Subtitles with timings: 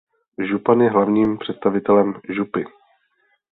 [0.49, 2.65] Župan je hlavním představitelem župy.